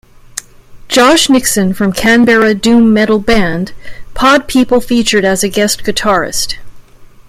Josh 0.87 1.29
Nixon 1.29 1.75
from 1.75 1.93
Canberra 1.93 2.55
doom 2.55 2.91
metal 2.91 3.19
band, 3.19 3.71
Pod 4.15 4.47
People 4.47 4.81
featured 4.81 5.23
as 5.23 5.43
a 5.43 5.47
guest 5.47 5.83
guitarist. 5.83 6.57